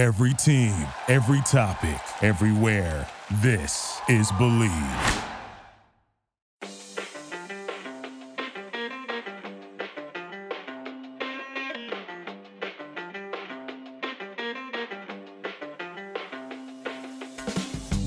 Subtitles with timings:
[0.00, 0.72] Every team,
[1.08, 3.06] every topic, everywhere.
[3.42, 4.70] This is Believe.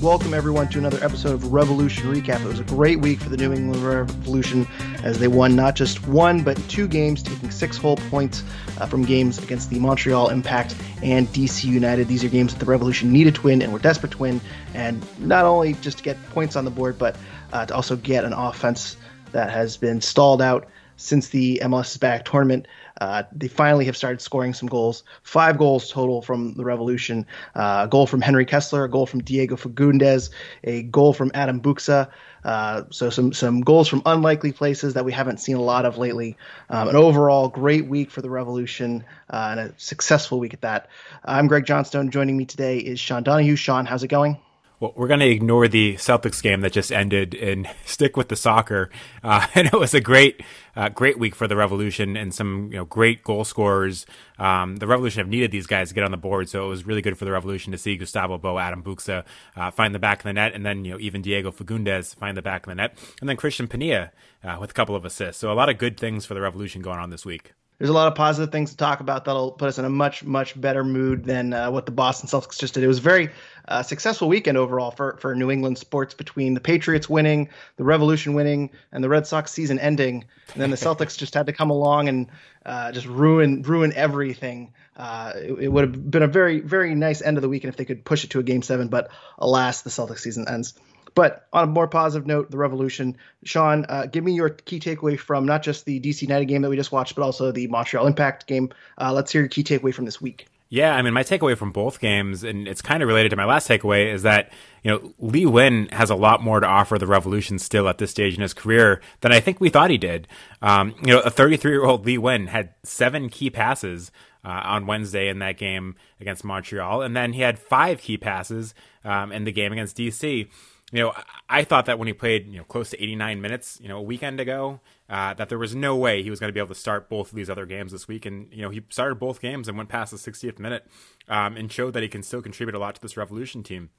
[0.02, 2.44] Welcome, everyone, to another episode of Revolution Recap.
[2.44, 4.66] It was a great week for the New England Revolution
[5.04, 8.42] as they won not just one, but two games, taking six whole points
[8.80, 12.08] uh, from games against the Montreal Impact and DC United.
[12.08, 14.40] These are games that the Revolution needed to win and were desperate to win,
[14.72, 17.16] and not only just to get points on the board, but
[17.52, 18.96] uh, to also get an offense
[19.32, 22.66] that has been stalled out since the MLS back tournament.
[23.00, 25.02] Uh, they finally have started scoring some goals.
[25.22, 27.26] Five goals total from the Revolution.
[27.54, 30.30] Uh, a goal from Henry Kessler, a goal from Diego Fagundez,
[30.62, 32.10] a goal from Adam Buksa.
[32.44, 35.96] Uh, so some some goals from unlikely places that we haven't seen a lot of
[35.96, 36.36] lately.
[36.68, 40.88] Um, an overall great week for the Revolution uh, and a successful week at that.
[41.24, 42.10] I'm Greg Johnstone.
[42.10, 43.56] Joining me today is Sean Donahue.
[43.56, 44.43] Sean, how's it going?
[44.84, 48.36] Well, we're going to ignore the Celtics game that just ended and stick with the
[48.36, 48.90] soccer.
[49.22, 50.42] Uh, and it was a great,
[50.76, 54.04] uh, great week for the Revolution and some you know great goal scorers.
[54.38, 56.86] Um, the Revolution have needed these guys to get on the board, so it was
[56.86, 59.24] really good for the Revolution to see Gustavo Bou, Adam Buksa
[59.56, 62.36] uh, find the back of the net, and then you know even Diego Fagundez find
[62.36, 64.10] the back of the net, and then Christian Penilla
[64.42, 65.40] uh, with a couple of assists.
[65.40, 67.94] So a lot of good things for the Revolution going on this week there's a
[67.94, 70.84] lot of positive things to talk about that'll put us in a much much better
[70.84, 72.84] mood than uh, what the Boston Celtics just did.
[72.84, 73.30] It was a very
[73.66, 78.34] uh, successful weekend overall for for New England sports between the Patriots winning, the Revolution
[78.34, 80.24] winning, and the Red Sox season ending.
[80.52, 82.28] And then the Celtics just had to come along and
[82.64, 84.72] uh, just ruin ruin everything.
[84.96, 87.76] Uh, it, it, would have been a very very nice end of the weekend if
[87.76, 90.74] they could push it to a game seven, but alas, the Celtics season ends.
[91.14, 93.16] But on a more positive note, the Revolution.
[93.44, 96.70] Sean, uh, give me your key takeaway from not just the DC United game that
[96.70, 98.70] we just watched, but also the Montreal Impact game.
[98.98, 100.48] Uh, let's hear your key takeaway from this week.
[100.70, 103.44] Yeah, I mean, my takeaway from both games, and it's kind of related to my
[103.44, 104.50] last takeaway, is that
[104.82, 108.10] you know Lee Nguyen has a lot more to offer the Revolution still at this
[108.10, 110.26] stage in his career than I think we thought he did.
[110.62, 114.10] Um, you know, a 33 year old Lee Nguyen had seven key passes
[114.44, 118.74] uh, on Wednesday in that game against Montreal, and then he had five key passes
[119.04, 120.48] um, in the game against DC
[120.94, 121.12] you know,
[121.48, 124.02] I thought that when he played, you know, close to 89 minutes, you know, a
[124.02, 124.78] weekend ago,
[125.10, 127.30] uh, that there was no way he was going to be able to start both
[127.30, 128.24] of these other games this week.
[128.24, 130.86] And, you know, he started both games and went past the 60th minute
[131.28, 133.90] um, and showed that he can still contribute a lot to this Revolution team.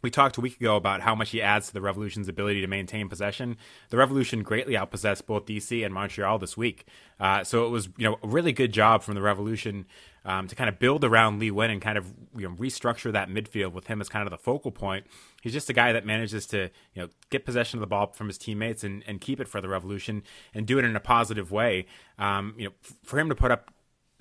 [0.00, 2.66] We talked a week ago about how much he adds to the Revolution's ability to
[2.66, 3.58] maintain possession.
[3.90, 6.86] The Revolution greatly outpossessed both DC and Montreal this week,
[7.18, 9.86] uh, so it was you know a really good job from the Revolution
[10.24, 13.28] um, to kind of build around Lee Nguyen and kind of you know restructure that
[13.28, 15.06] midfield with him as kind of the focal point.
[15.42, 18.28] He's just a guy that manages to you know get possession of the ball from
[18.28, 20.22] his teammates and, and keep it for the Revolution
[20.54, 21.86] and do it in a positive way.
[22.18, 23.73] Um, you know, for him to put up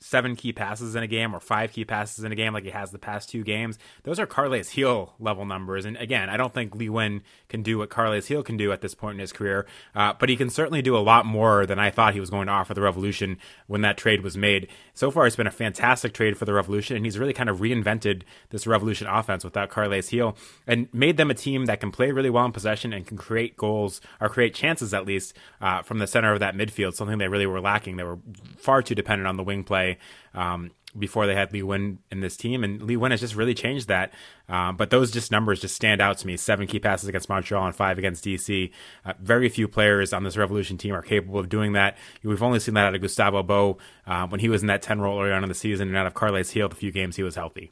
[0.03, 2.69] seven key passes in a game or five key passes in a game like he
[2.69, 3.79] has the past two games.
[4.03, 5.85] Those are Carles Gil level numbers.
[5.85, 8.81] And again, I don't think Lee Nguyen can do what Carles Gil can do at
[8.81, 9.65] this point in his career,
[9.95, 12.47] uh, but he can certainly do a lot more than I thought he was going
[12.47, 13.37] to offer the Revolution
[13.67, 14.67] when that trade was made.
[14.93, 17.59] So far, it's been a fantastic trade for the Revolution, and he's really kind of
[17.59, 20.35] reinvented this Revolution offense without Carles Gil
[20.67, 23.55] and made them a team that can play really well in possession and can create
[23.55, 27.29] goals or create chances at least uh, from the center of that midfield, something they
[27.29, 27.95] really were lacking.
[27.95, 28.19] They were
[28.57, 29.92] far too dependent on the wing play
[30.33, 33.53] um, before they had Lee Nguyen in this team, and Lee Nguyen has just really
[33.53, 34.13] changed that.
[34.47, 37.65] Um, but those just numbers just stand out to me: seven key passes against Montreal
[37.65, 38.71] and five against DC.
[39.05, 41.97] Uh, very few players on this Revolution team are capable of doing that.
[42.23, 45.01] We've only seen that out of Gustavo Bou uh, when he was in that ten
[45.01, 47.23] role early on in the season, and out of Carles Gil the few games he
[47.23, 47.71] was healthy.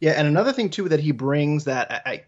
[0.00, 2.24] Yeah, and another thing too that he brings that I, I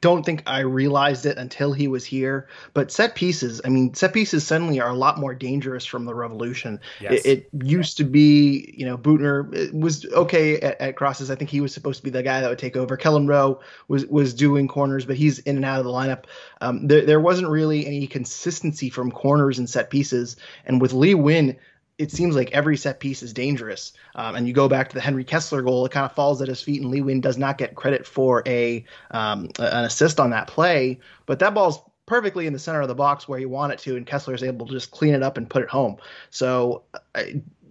[0.00, 2.48] don't think I realized it until he was here.
[2.74, 6.14] But set pieces, I mean, set pieces suddenly are a lot more dangerous from the
[6.14, 6.80] Revolution.
[7.00, 7.24] Yes.
[7.24, 11.30] It, it, used to be, you know, Büttner was okay at, at, crosses.
[11.30, 12.96] I think he was supposed to be the guy that would take over.
[12.96, 16.24] Kelyn Rowe was was doing corners, but he's in and out of the lineup.
[16.60, 20.36] Um, there, there wasn't really any consistency from corners and set pieces.
[20.66, 21.56] And with Lee Nguyen,
[21.98, 23.92] it seems like every set piece is dangerous.
[24.14, 26.48] Um, and you go back to the Henry Kessler goal, it kind of falls at
[26.48, 30.30] his feet, and Lee Nguyen does not get credit for a um, an assist on
[30.30, 31.00] that play.
[31.26, 33.96] But that ball's perfectly in the center of the box where you want it to,
[33.96, 35.96] and Kessler is able to just clean it up and put it home.
[36.30, 36.84] So
[37.14, 37.24] uh,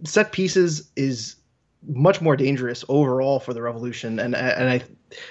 [0.03, 1.37] set pieces is
[1.85, 4.19] much more dangerous overall for the Revolution.
[4.19, 4.81] And and I,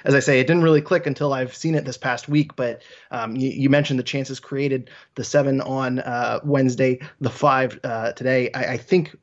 [0.04, 2.56] as I say, it didn't really click until I've seen it this past week.
[2.56, 7.78] But um, you, you, mentioned the chances created, the seven on uh, Wednesday, the five
[7.84, 8.50] uh, today.
[8.54, 9.16] I, I, think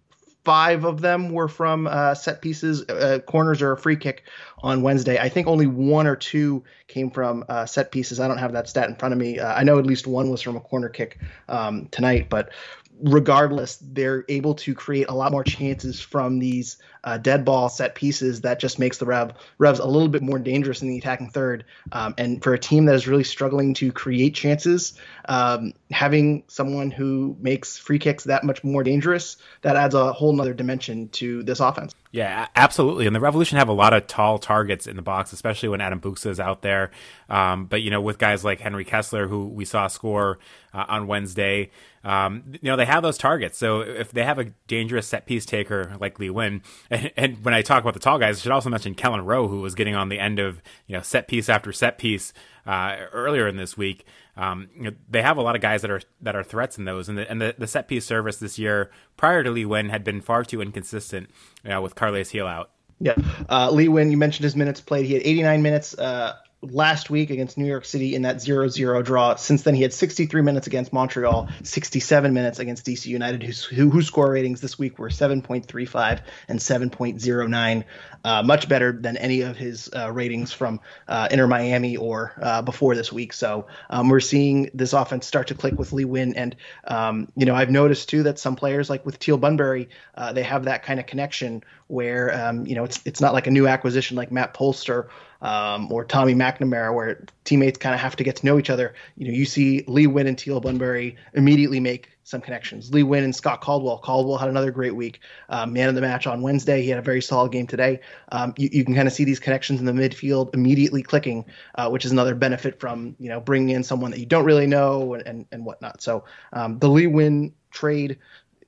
[0.44, 4.24] five of them were from uh, set pieces, uh, corners, or a free kick
[4.62, 5.18] on Wednesday.
[5.18, 8.20] I think only one or two came from uh, set pieces.
[8.20, 9.40] I don't have that stat in front of me.
[9.40, 12.52] Uh, I know at least one was from a corner kick um, tonight, but
[13.02, 17.96] regardless, they're able to create a lot more chances from these uh, dead ball set
[17.96, 21.30] pieces that just makes the Rev Revs a little bit more dangerous in the attacking
[21.30, 21.66] third.
[21.92, 24.94] Um, and for a team that is really struggling to create chances,
[25.26, 30.34] um, having someone who makes free kicks that much more dangerous, that adds a whole
[30.34, 31.94] nother dimension to this offense.
[32.14, 33.08] Yeah, absolutely.
[33.08, 36.00] And the Revolution have a lot of tall targets in the box, especially when Adam
[36.00, 36.92] Buksa is out there.
[37.28, 40.38] Um, but, you know, with guys like Henry Kessler, who we saw score
[40.76, 41.72] uh, on Wednesday,
[42.04, 43.58] um, you know, they have those targets.
[43.58, 46.62] So if they have a dangerous set piece taker like Lee Nguyen,
[46.92, 49.48] and, and, when I talk about the tall guys, I should also mention Kelyn Rowe,
[49.48, 52.32] who was getting on the end of, you know, set piece after set piece
[52.68, 54.06] uh, earlier in this week.
[54.36, 56.86] Um, you know, they have a lot of guys that are that are threats in
[56.86, 59.90] those, and the, and the, the set piece service this year prior to Lee Nguyen
[59.92, 61.30] had been far too inconsistent
[61.64, 62.72] you know, with Carles Gil out.
[63.00, 63.16] Yeah,
[63.50, 65.06] uh, Lee Nguyen, you mentioned his minutes played.
[65.06, 66.36] He had 89 minutes uh,
[66.72, 69.36] last week against New York City in that 0-0 draw.
[69.36, 74.02] Since then, he had 63 minutes against Montreal, 67 minutes against DC United, whose, who,
[74.02, 77.84] score ratings this week were 7.35 and 7.09,
[78.24, 82.62] uh, much better than any of his uh, ratings from uh, Inter Miami or uh,
[82.62, 83.34] before this week.
[83.34, 86.56] So um, we're seeing this offense start to click with Lee Nguyen, and
[86.86, 90.44] um, you know I've noticed too that some players like with Teal Bunbury, uh, they
[90.44, 93.68] have that kind of connection where um, you know it's it's not like a new
[93.68, 95.10] acquisition like Matt Polster
[95.44, 98.96] um, or Tommy McNamara, where teammates kind of have to get to know each other.
[99.18, 102.94] You know, you see Lee Nguyen and Teal Bunbury immediately make some connections.
[102.94, 103.98] Lee Nguyen and Scott Caldwell.
[103.98, 105.20] Caldwell had another great week.
[105.50, 106.82] Um, man of the match on Wednesday.
[106.82, 108.00] He had a very solid game today.
[108.32, 111.46] Um, you, you, can kind of see these connections in the midfield immediately clicking,
[111.76, 114.68] uh, which is another benefit from you know bringing in someone that you don't really
[114.68, 116.02] know and and, and whatnot.
[116.02, 116.24] So
[116.54, 118.20] um, the Lee Nguyen trade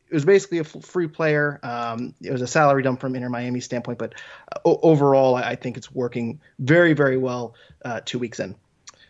[0.10, 1.60] it was basically a free player.
[1.63, 4.13] Um, it was a salary dump from Inter Miami standpoint, but
[4.54, 8.56] uh, overall, I think it's working very, very well uh, two weeks in.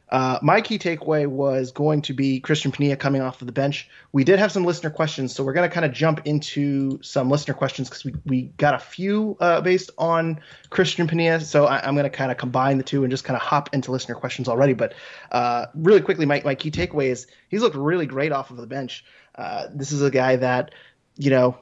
[0.09, 3.89] Uh, my key takeaway was going to be Christian Penilla coming off of the bench.
[4.11, 7.29] We did have some listener questions, so we're going to kind of jump into some
[7.29, 11.41] listener questions because we, we got a few uh, based on Christian Penilla.
[11.41, 13.73] So I, am going to kind of combine the two and just kind of hop
[13.73, 14.73] into listener questions already.
[14.73, 14.93] But
[15.31, 18.67] uh, really quickly, my, my key takeaway is he's looked really great off of the
[18.67, 19.03] bench.
[19.33, 20.71] Uh, this is a guy that,
[21.17, 21.57] you know,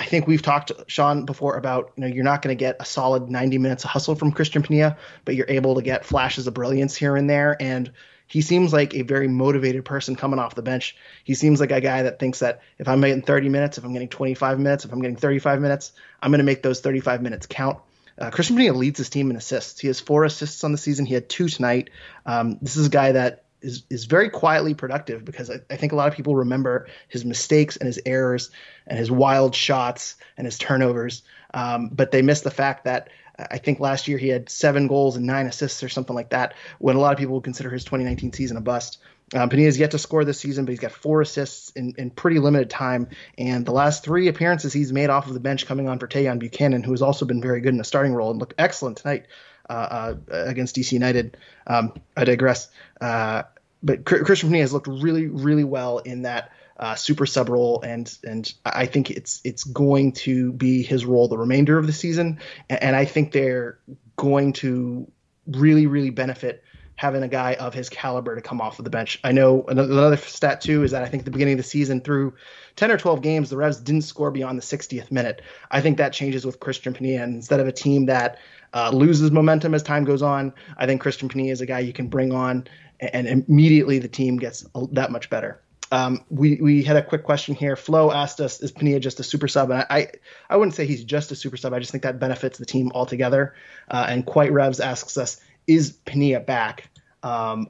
[0.00, 2.86] I think we've talked, Sean, before about you know you're not going to get a
[2.86, 6.54] solid 90 minutes of hustle from Christian Penilla, but you're able to get flashes of
[6.54, 7.54] brilliance here and there.
[7.60, 7.92] And
[8.26, 10.96] he seems like a very motivated person coming off the bench.
[11.24, 13.92] He seems like a guy that thinks that if I'm getting 30 minutes, if I'm
[13.92, 15.92] getting 25 minutes, if I'm getting 35 minutes,
[16.22, 17.78] I'm going to make those 35 minutes count.
[18.18, 19.80] Uh, Christian Penilla leads his team in assists.
[19.80, 21.04] He has four assists on the season.
[21.04, 21.90] He had two tonight.
[22.24, 25.92] Um, this is a guy that is is very quietly productive because I, I, think
[25.92, 28.50] a lot of people remember his mistakes and his errors
[28.86, 31.22] and his wild shots and his turnovers,
[31.54, 33.08] um, but they miss the fact that
[33.50, 36.54] I think last year he had seven goals and nine assists or something like that.
[36.78, 38.98] When a lot of people would consider his 2019 season a bust.
[39.32, 42.10] Um, Penilla has yet to score this season, but he's got four assists in, in
[42.10, 43.08] pretty limited time.
[43.38, 46.40] And the last three appearances he's made off of the bench coming on for Tajon
[46.40, 49.26] Buchanan, who has also been very good in a starting role and looked excellent tonight
[49.70, 51.36] uh, uh, against DC United.
[51.66, 52.68] Um, I digress.
[53.00, 53.44] Uh,
[53.82, 58.14] but Christian Penilla has looked really, really well in that uh, super sub role, and
[58.24, 62.40] and I think it's it's going to be his role the remainder of the season,
[62.68, 63.78] and, and I think they're
[64.16, 65.10] going to
[65.46, 66.62] really, really benefit
[67.00, 69.18] having a guy of his caliber to come off of the bench.
[69.24, 72.34] I know another, stat too is that I think the beginning of the season through
[72.76, 75.40] 10 or 12 games, the Revs didn't score beyond the 60th minute.
[75.70, 77.22] I think that changes with Christian Penilla.
[77.22, 78.36] And instead of a team that
[78.74, 80.52] uh, loses momentum as time goes on.
[80.76, 82.66] I think Christian Penilla is a guy you can bring on,
[83.00, 85.58] and, and immediately the team gets that much better.
[85.92, 87.74] Um, we we had a quick question here.
[87.76, 90.08] Flo asked us, "Is Penilla just a super sub?" And I, I,
[90.50, 91.72] I wouldn't say he's just a super sub.
[91.72, 93.54] I just think that benefits the team altogether.
[93.90, 96.88] Uh, and Quite Revs asks us, "Is Penilla back?"
[97.22, 97.68] Um,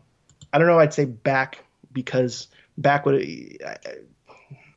[0.52, 0.78] I don't know.
[0.78, 3.76] I'd say back because back would I,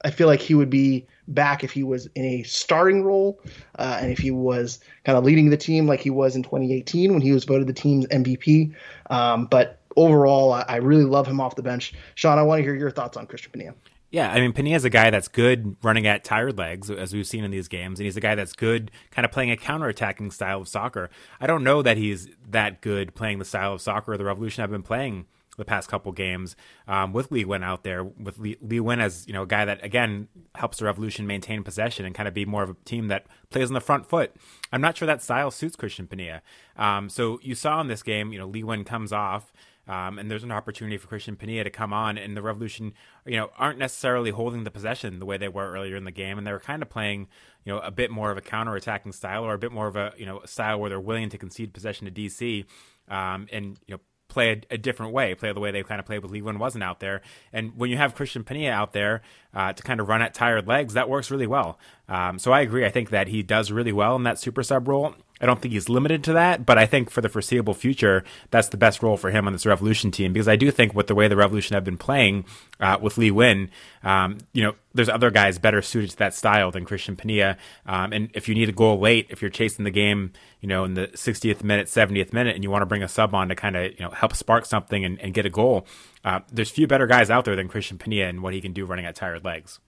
[0.03, 3.39] I feel like he would be back if he was in a starting role
[3.79, 7.13] uh, and if he was kind of leading the team like he was in 2018
[7.13, 8.75] when he was voted the team's MVP.
[9.09, 11.93] Um, but overall, I, I, really love him off the bench.
[12.15, 13.73] Sean, I want to hear your thoughts on Christian Penilla.
[14.13, 17.25] Yeah, I mean, Penilla is a guy that's good running at tired legs, as we've
[17.25, 20.29] seen in these games, and he's a guy that's good kind of playing a counter-attacking
[20.29, 21.09] style of soccer.
[21.41, 24.69] I don't know that he's that good playing the style of soccer the Revolution I've
[24.69, 25.25] been playing
[25.57, 26.55] the past couple games
[26.87, 29.83] um, with Lee Nguyen out there, with Lee, Lee as you know a guy that
[29.83, 33.25] again helps the Revolution maintain possession and kind of be more of a team that
[33.49, 34.35] plays on the front foot.
[34.71, 36.41] I'm not sure that style suits Christian Penilla.
[36.77, 39.51] Um, so you saw in this game, you know, Lee Nguyen comes off.
[39.87, 42.93] Um, and there's an opportunity for Christian Penilla to come on, and the Revolution,
[43.25, 46.37] you know, aren't necessarily holding the possession the way they were earlier in the game,
[46.37, 47.27] and they were kind of playing,
[47.65, 50.13] you know, a bit more of a counter-attacking style, or a bit more of a,
[50.17, 52.65] you know, style where they're willing to concede possession to DC,
[53.09, 53.99] um, and you know,
[54.33, 56.83] play a, a, different way, play the way they kind of played with Nguyen wasn't
[56.83, 57.21] out there.
[57.53, 59.21] And when you have Christian Penilla out there
[59.53, 61.77] uh, to kind of run at tired legs, that works really well.
[62.09, 62.85] Um, so I agree.
[62.85, 65.15] I think that he does really well in that super sub role.
[65.43, 68.69] I don't think he's limited to that, but I think for the foreseeable future, that's
[68.69, 71.15] the best role for him on this Revolution team because I do think with the
[71.15, 72.45] way the Revolution have been playing
[72.79, 73.67] uh, with Lee Nguyen,
[74.05, 77.57] um, you know, there's other guys better suited to that style than Christian Penilla.
[77.85, 80.31] Um, and if you need a goal late, if you're chasing the game,
[80.61, 83.35] you know, in the 60th minute, 70th minute, and you want to bring a sub
[83.35, 85.85] on to kind of, you know, help spark something and, and get a goal,
[86.23, 88.85] uh, there's few better guys out there than Christian Penilla and what he can do
[88.85, 89.81] running at tired legs.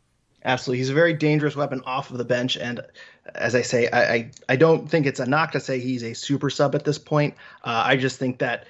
[0.43, 2.79] Absolutely, he's a very dangerous weapon off of the bench, and
[3.33, 6.13] as I say, I I, I don't think it's a knock to say he's a
[6.13, 7.35] super sub at this point.
[7.63, 8.67] Uh, I just think that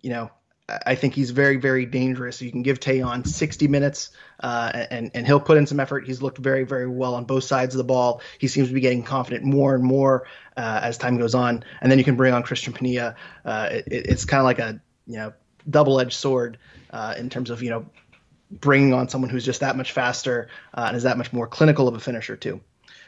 [0.00, 0.30] you know
[0.68, 2.42] I think he's very very dangerous.
[2.42, 4.10] You can give Tajon 60 minutes,
[4.40, 6.06] uh, and and he'll put in some effort.
[6.06, 8.20] He's looked very very well on both sides of the ball.
[8.38, 10.26] He seems to be getting confident more and more
[10.56, 11.64] uh, as time goes on.
[11.80, 13.14] And then you can bring on Christian Penilla.
[13.44, 15.32] Uh, it, it's kind of like a you know
[15.70, 16.58] double edged sword
[16.90, 17.86] uh, in terms of you know
[18.50, 21.86] bringing on someone who's just that much faster uh, and is that much more clinical
[21.86, 22.60] of a finisher too.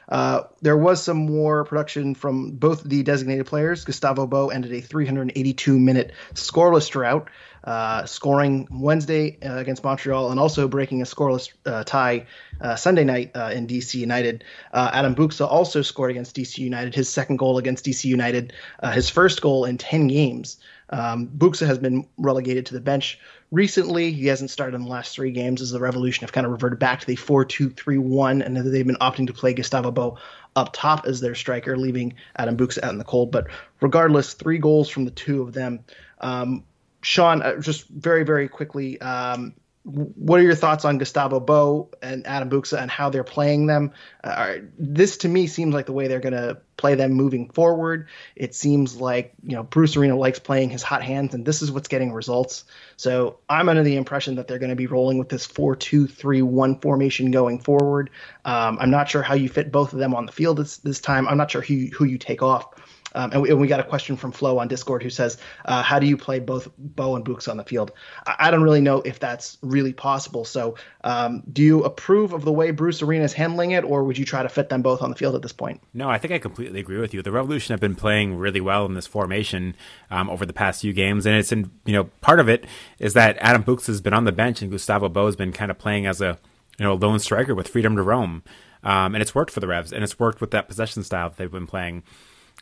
[0.08, 3.84] Uh, there was some more production from both the designated players.
[3.84, 7.28] Gustavo Bou ended a 382 minute scoreless drought,
[7.64, 12.26] uh, scoring Wednesday uh, against Montreal and also breaking a scoreless uh, tie
[12.60, 14.44] uh, Sunday night in DC United.
[14.72, 18.52] Adam Buksa also scored against DC United, his second goal against DC United,
[18.92, 20.58] his first goal in 10 games.
[20.90, 23.18] Um, Buksa has been relegated to the bench
[23.50, 24.12] recently.
[24.12, 26.78] He hasn't started in the last three games as the Revolution have kind of reverted
[26.78, 30.16] back to the 4 2 3 1, and they've been opting to play Gustavo Bou
[30.56, 33.30] up top as their striker, leaving Adam Buksa out in the cold.
[33.30, 33.46] But
[33.80, 35.84] regardless, three goals from the two of them.
[36.20, 36.64] Um,
[37.00, 39.54] Sean, uh, just very, very quickly, um,
[39.88, 43.92] what are your thoughts on Gustavo Bou and Adam Buksa and how they're playing them?
[44.22, 48.08] Uh, this to me seems like the way they're going to play them moving forward.
[48.36, 51.72] It seems like you know Bruce Arena likes playing his hot hands, and this is
[51.72, 52.64] what's getting results.
[52.96, 57.30] So I'm under the impression that they're going to be rolling with this four-two-three-one formation
[57.30, 58.10] going forward.
[58.44, 61.00] Um, I'm not sure how you fit both of them on the field this, this
[61.00, 61.26] time.
[61.28, 62.66] I'm not sure who who you take off.
[63.14, 65.82] Um, and, we, and, we, got a question from Flo on Discord who says, uh,
[65.82, 67.92] "How do you play both Bou and Books on the field?"
[68.26, 70.44] I, I, don't really know if that's really possible.
[70.44, 74.18] So, um, do you approve of the way Bruce Arena is handling it, or would
[74.18, 75.80] you try to fit them both on the field at this point?
[75.94, 77.22] No, I think I completely agree with you.
[77.22, 79.74] The Revolution have been playing really well in this formation
[80.10, 82.66] um, over the past few games, and it's in you know part of it
[82.98, 85.70] is that Adam Buksa has been on the bench and Gustavo Bou has been kind
[85.70, 86.38] of playing as a
[86.78, 88.42] you know lone striker with freedom to roam.
[88.84, 91.36] Um, and it's worked for the Revs, and it's worked with that possession style that
[91.36, 92.04] they've been playing.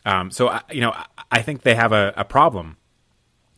[0.05, 0.95] Um, so you know,
[1.31, 2.77] I think they have a, a problem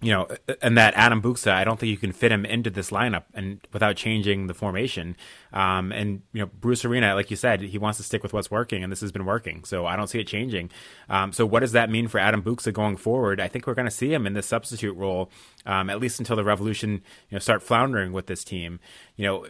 [0.01, 0.27] you know,
[0.61, 3.59] and that Adam Buksa, I don't think you can fit him into this lineup and
[3.73, 5.17] without changing the formation.
[5.51, 8.49] Um, and you know, Bruce Arena, like you said, he wants to stick with what's
[8.49, 9.65] working, and this has been working.
[9.65, 10.71] So I don't see it changing.
[11.09, 13.41] Um, so what does that mean for Adam Buksa going forward?
[13.41, 15.29] I think we're going to see him in the substitute role,
[15.65, 18.79] um, at least until the Revolution, you know, start floundering with this team.
[19.15, 19.45] You know,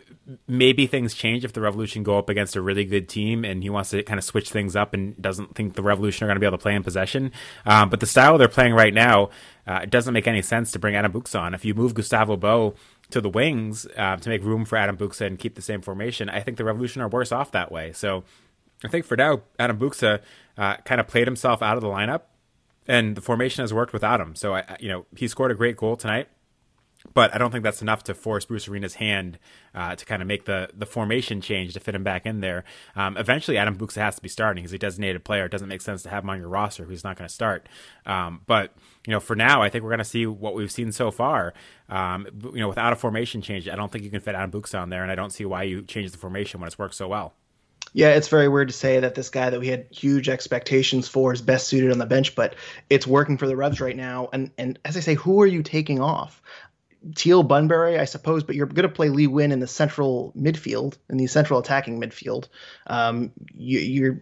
[0.47, 3.69] maybe things change if the Revolution go up against a really good team, and he
[3.69, 6.39] wants to kind of switch things up and doesn't think the Revolution are going to
[6.39, 7.31] be able to play in possession.
[7.65, 9.29] Um, but the style they're playing right now,
[9.67, 11.53] uh, it doesn't make any sense to bring Adam Buksa on.
[11.53, 12.73] If you move Gustavo Bou
[13.11, 16.29] to the wings uh, to make room for Adam Buksa and keep the same formation,
[16.29, 17.91] I think the Revolution are worse off that way.
[17.93, 18.23] So
[18.83, 20.21] I think for now, Adam Buksa
[20.57, 22.21] uh, kind of played himself out of the lineup,
[22.89, 24.35] and the formation has worked without him.
[24.35, 26.27] So I, you know, he scored a great goal tonight
[27.13, 29.39] but I don't think that's enough to force Bruce Arena's hand
[29.73, 32.65] uh, to kind of make the the formation change to fit him back in there.
[32.95, 34.63] Um, eventually, Adam Buksa has to be starting.
[34.63, 35.45] He's a designated player.
[35.45, 37.67] It doesn't make sense to have him on your roster who's not going to start.
[38.05, 38.73] Um, but
[39.07, 41.53] you know, for now, I think we're going to see what we've seen so far.
[41.87, 44.81] Um, you know, without a formation change, I don't think you can fit Adam Buksa
[44.81, 47.07] on there, and I don't see why you change the formation when it's worked so
[47.07, 47.33] well.
[47.93, 51.33] Yeah, it's very weird to say that this guy that we had huge expectations for
[51.33, 52.55] is best suited on the bench, but
[52.89, 54.29] it's working for the Revs right now.
[54.31, 56.41] And and as I say, who are you taking off?
[57.15, 60.97] Teal Bunbury, I suppose, but you're going to play Lee Nguyen in the central midfield,
[61.09, 62.49] in the central attacking midfield.
[62.87, 64.21] Um, you, are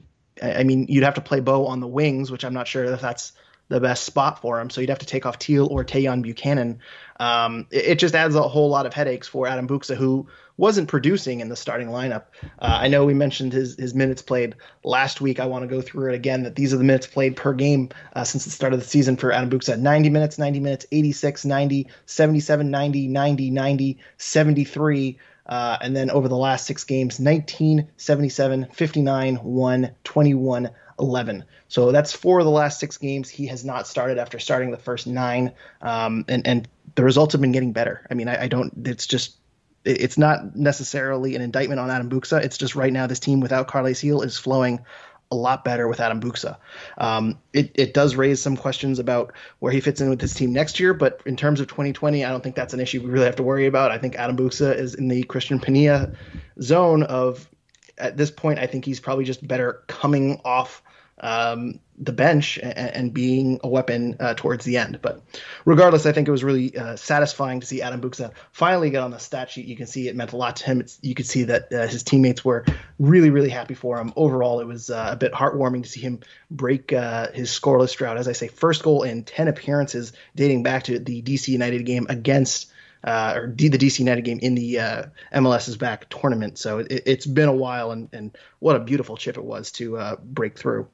[0.60, 3.02] I mean, you'd have to play Bou on the wings, which I'm not sure if
[3.02, 3.34] that's
[3.70, 4.70] the best spot for him.
[4.70, 6.80] So you'd have to take off Teal or Tajon Buchanan.
[7.20, 10.90] Um, it, it, just adds a whole lot of headaches for Adam Buksa, who wasn't
[10.90, 12.24] producing in the starting lineup.
[12.60, 15.40] Uh, I know we mentioned his his minutes played last week.
[15.40, 16.44] I want to go through it again.
[16.44, 19.16] That these are the minutes played per game uh, since the start of the season
[19.16, 25.20] for Adam Buksa: 90 minutes, 90 minutes, 86, 90, 77, 90, 90, 90, 73.
[25.46, 31.94] Uh, and then over the last six games 19 77 59 1 21 11 so
[31.94, 35.08] that's four of the last six games he has not started after starting the first
[35.08, 38.74] nine um, and and the results have been getting better i mean I, I don't
[38.84, 39.38] it's just
[39.86, 42.44] it's not necessarily an indictment on Adam Buksa.
[42.44, 44.86] It's just right now this team without Carles Gil is flowing
[45.32, 46.58] a lot better with Adam Buksa.
[46.98, 50.54] Um, it, it does raise some questions about where he fits in with this team
[50.54, 53.26] next year, but in terms of 2020, I don't think that's an issue we really
[53.26, 53.92] have to worry about.
[53.92, 56.16] I think Adam Buksa is in the Christian Penilla
[56.62, 57.50] zone of,
[57.98, 60.82] at this point, I think he's probably just better coming off
[61.20, 65.00] um, the bench and, and, being a weapon uh, towards the end.
[65.02, 65.20] But
[65.66, 69.10] regardless, I think it was really uh, satisfying to see Adam Buksa finally get on
[69.10, 69.66] the stat sheet.
[69.66, 70.80] You can see it meant a lot to him.
[70.80, 72.66] It's, you could see that uh, his teammates were
[73.00, 74.14] really, really happy for him.
[74.16, 76.20] Overall, it was uh, a bit heartwarming to see him
[76.52, 78.18] break uh, his scoreless drought.
[78.18, 82.06] As I say, first goal in 10 appearances dating back to the DC United game
[82.10, 82.72] against.
[83.04, 85.04] Uh, or D, the DC United game in the uh,
[85.36, 86.58] MLS back tournament.
[86.58, 90.18] So it, has been a while, and, and what a beautiful chip it was to
[90.24, 90.88] break through.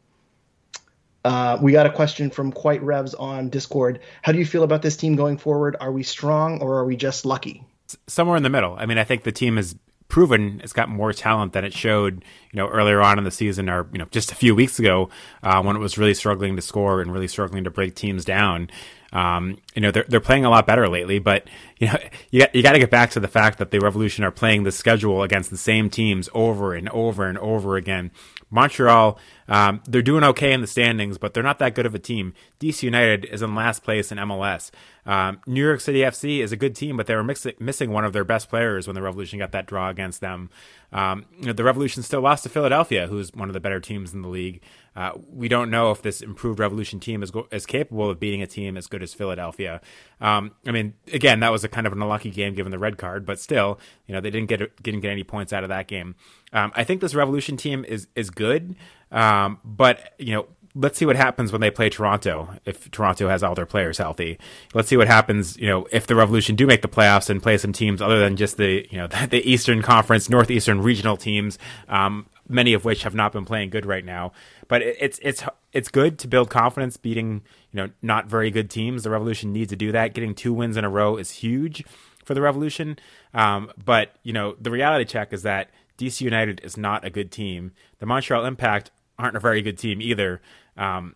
[1.23, 3.99] Uh, we got a question from Quite Revs on Discord.
[4.21, 5.77] How do you feel about this team going forward?
[5.79, 7.63] Are we strong or are we just lucky?
[8.07, 8.75] Somewhere in the middle.
[8.77, 9.75] I mean, I think the team has
[10.13, 13.67] proven it's got more talent than it showed, you know, earlier on in the season
[13.67, 15.09] or, you know, just a few weeks ago
[15.41, 18.69] uh, when it was really struggling to score and really struggling to break teams down.
[19.11, 21.47] Um, you know, they're, they're playing a lot better lately, but,
[21.79, 21.97] you know,
[22.31, 24.63] you got, you got to get back to the fact that the Revolution are playing
[24.63, 28.11] the schedule against the same teams over and over and over again.
[28.53, 29.17] Montreal,
[29.47, 32.33] um, they're doing okay in the standings, but they're not that good of a team.
[32.59, 34.71] DC United is in last place in MLS.
[35.05, 38.05] Um, New York City FC is a good team, but they were mix- missing one
[38.05, 40.49] of their best players when the Revolution got that draw against them.
[40.91, 44.13] Um, you know, the Revolution still lost to Philadelphia, who's one of the better teams
[44.13, 44.61] in the league.
[44.95, 48.41] Uh, we don't know if this improved Revolution team is go- is capable of beating
[48.41, 49.81] a team as good as Philadelphia.
[50.21, 52.97] Um, I mean, again, that was a kind of an unlucky game given the red
[52.97, 55.87] card, but still, you know, they didn't get didn't get any points out of that
[55.87, 56.15] game.
[56.53, 58.75] Um, I think this Revolution team is is good,
[59.11, 62.49] um, but you know, let's see what happens when they play Toronto.
[62.65, 64.39] If Toronto has all their players healthy,
[64.73, 65.57] let's see what happens.
[65.57, 68.35] You know, if the Revolution do make the playoffs and play some teams other than
[68.35, 73.03] just the you know the, the Eastern Conference, Northeastern regional teams, um, many of which
[73.03, 74.31] have not been playing good right now.
[74.67, 78.69] But it, it's it's it's good to build confidence beating you know not very good
[78.69, 79.03] teams.
[79.03, 80.13] The Revolution needs to do that.
[80.13, 81.83] Getting two wins in a row is huge
[82.25, 82.97] for the Revolution.
[83.33, 87.31] Um, but you know the reality check is that DC United is not a good
[87.31, 87.73] team.
[87.99, 90.41] The Montreal Impact aren't a very good team either.
[90.77, 91.15] Um,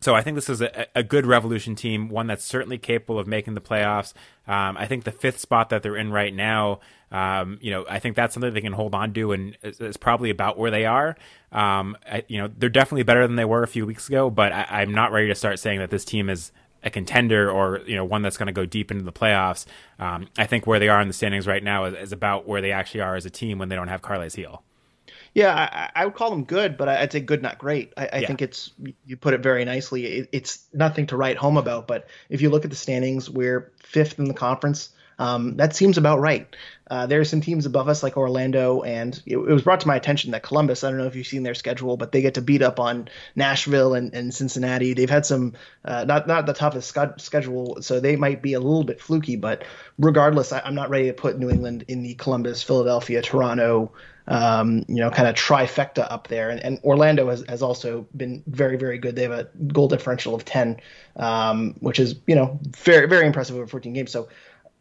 [0.00, 3.26] so I think this is a, a, good Revolution team, one that's certainly capable of
[3.26, 4.14] making the playoffs.
[4.46, 6.80] Um, I think the fifth spot that they're in right now,
[7.12, 10.30] um, you know, I think that's something they can hold on to, and it's, probably
[10.30, 11.16] about where they are.
[11.52, 14.52] Um, I, you know, they're definitely better than they were a few weeks ago, but
[14.52, 16.50] I, am not ready to start saying that this team is
[16.82, 19.66] a contender or you know one that's going to go deep into the playoffs.
[19.98, 22.62] Um, I think where they are in the standings right now is, is, about where
[22.62, 24.62] they actually are as a team when they don't have Carles Gil.
[25.34, 27.92] Yeah, I, I, would call them good, but I'd say good, not great.
[27.96, 28.26] I, I yeah.
[28.26, 28.72] think it's
[29.06, 30.06] you put it very nicely.
[30.06, 33.72] It, it's nothing to write home about, but if you look at the standings, we're
[33.78, 34.90] fifth in the conference.
[35.20, 36.48] Um, that seems about right.
[36.90, 39.86] Uh, there are some teams above us like Orlando, and it, it, was brought to
[39.86, 40.82] my attention that Columbus.
[40.82, 43.08] I don't know if you've seen their schedule, but they get to beat up on
[43.36, 44.94] Nashville and, and Cincinnati.
[44.94, 45.52] They've had some
[45.84, 49.36] uh, not not the toughest schedule, so they might be a little bit fluky.
[49.36, 49.62] But
[49.98, 53.92] regardless, I, am not ready to put New England in the Columbus, Philadelphia, Toronto,
[54.30, 56.50] um, you know, kind of trifecta up there.
[56.50, 59.16] And, and Orlando has, has also been very, very good.
[59.16, 60.80] They have a goal differential of 10,
[61.16, 64.12] um, which is, you know, very, very impressive over 14 games.
[64.12, 64.28] So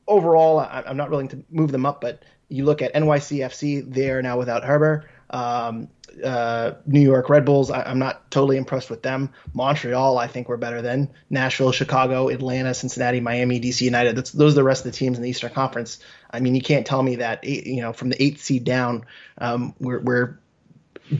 [0.09, 4.09] overall, I, am not willing to move them up, but you look at NYCFC, they
[4.09, 5.09] are now without Heber.
[5.29, 5.89] Um,
[6.25, 9.31] uh, New York Red Bulls, I, am not totally impressed with them.
[9.53, 14.15] Montreal, I think we're better than Nashville, Chicago, Atlanta, Cincinnati, Miami, DC United.
[14.15, 15.99] That's, those are the rest of the teams in the Eastern Conference.
[16.31, 19.05] I mean, you can't tell me that you know from the eighth seed down,
[19.37, 20.39] um, we're, we're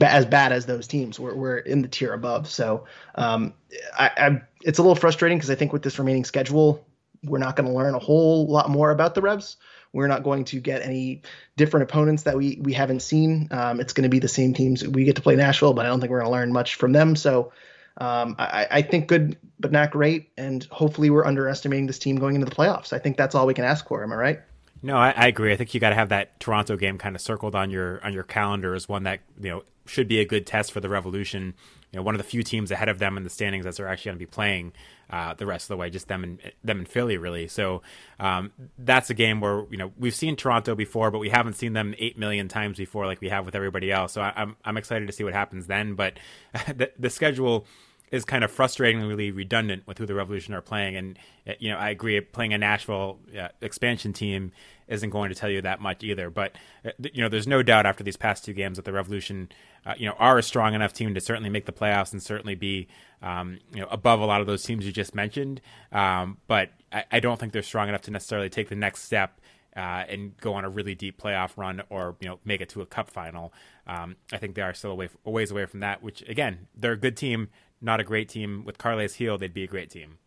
[0.00, 1.18] as bad as those teams.
[1.18, 2.48] We're, we're in the tier above.
[2.48, 3.54] So um,
[3.98, 6.84] I, I, it's a little frustrating because I think with this remaining schedule,
[7.24, 9.56] we're not going to learn a whole lot more about the Revs.
[9.92, 11.22] We're not going to get any
[11.56, 13.48] different opponents that we we haven't seen.
[13.50, 14.86] Um, it's going to be the same teams.
[14.86, 16.92] We get to play Nashville, but I don't think we're going to learn much from
[16.92, 17.16] them.
[17.16, 17.52] So
[17.98, 20.30] um, I, I, think good, but not great.
[20.38, 22.92] And hopefully, we're underestimating this team going into the playoffs.
[22.92, 24.02] I think that's all we can ask for.
[24.02, 24.40] Am I right?
[24.82, 25.52] No, I, I agree.
[25.52, 28.12] I think you got to have that Toronto game kind of circled on your on
[28.12, 31.54] your calendar as one that you know should be a good test for the Revolution.
[31.92, 33.88] You know, one of the few teams ahead of them in the standings that they're
[33.88, 34.72] actually going to be playing
[35.10, 37.48] uh, the rest of the way, just them and them in Philly, really.
[37.48, 37.82] So
[38.20, 41.72] um, that's a game where you know we've seen Toronto before, but we haven't seen
[41.72, 44.12] them eight million times before, like we have with everybody else.
[44.12, 45.94] So I, I'm I'm excited to see what happens then.
[45.94, 46.18] But
[46.66, 47.66] the, the schedule
[48.10, 50.96] is kind of frustratingly redundant with who the Revolution are playing.
[50.96, 51.18] And
[51.58, 54.52] you know, I agree, playing a Nashville uh, expansion team
[54.88, 56.28] isn't going to tell you that much either.
[56.28, 59.48] But uh, you know, there's no doubt after these past two games that the Revolution,
[59.86, 62.54] uh, you know, are a strong enough team to certainly make the playoffs and certainly
[62.54, 62.88] be,
[63.22, 65.60] um, you know, above a lot of those teams you just mentioned.
[65.92, 69.40] Um, but I, I, don't think they're strong enough to necessarily take the next step
[69.76, 72.82] uh, and go on a really deep playoff run or you know make it to
[72.82, 73.52] a cup final.
[73.86, 76.02] Um, I think they are still a, way, a ways away from that.
[76.02, 77.48] Which again, they're a good team,
[77.80, 78.64] not a great team.
[78.64, 80.18] With Carles Gil, they'd be a great team.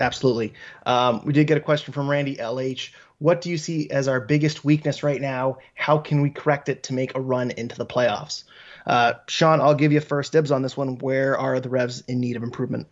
[0.00, 0.54] Absolutely.
[0.84, 2.90] Um, we did get a question from Randy LH.
[3.18, 5.58] What do you see as our biggest weakness right now?
[5.74, 8.44] How can we correct it to make a run into the playoffs?
[8.86, 10.98] Uh, Sean, I'll give you first dibs on this one.
[10.98, 12.88] Where are the Revs in need of improvement?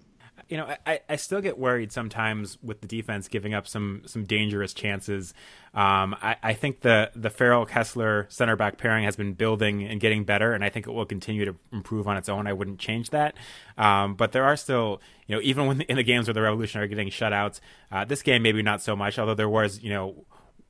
[0.48, 4.24] You know, I, I still get worried sometimes with the defense giving up some some
[4.24, 5.34] dangerous chances.
[5.74, 10.00] Um, I, I think the the Farrell Kessler center back pairing has been building and
[10.00, 12.46] getting better, and I think it will continue to improve on its own.
[12.46, 13.34] I wouldn't change that.
[13.78, 16.80] Um, but there are still, you know, even when in the games where the Revolution
[16.80, 19.18] are getting shutouts, uh, this game maybe not so much.
[19.18, 20.24] Although there was, you know